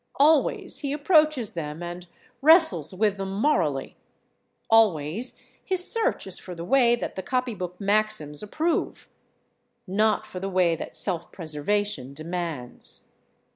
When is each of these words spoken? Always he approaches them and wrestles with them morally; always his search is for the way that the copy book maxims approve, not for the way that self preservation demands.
Always 0.15 0.79
he 0.79 0.93
approaches 0.93 1.51
them 1.51 1.83
and 1.83 2.07
wrestles 2.41 2.91
with 2.91 3.17
them 3.17 3.33
morally; 3.39 3.97
always 4.67 5.39
his 5.63 5.91
search 5.91 6.25
is 6.25 6.39
for 6.39 6.55
the 6.55 6.65
way 6.65 6.95
that 6.95 7.13
the 7.13 7.21
copy 7.21 7.53
book 7.53 7.79
maxims 7.79 8.41
approve, 8.41 9.09
not 9.85 10.25
for 10.25 10.39
the 10.39 10.49
way 10.49 10.75
that 10.75 10.95
self 10.95 11.31
preservation 11.31 12.15
demands. 12.15 13.09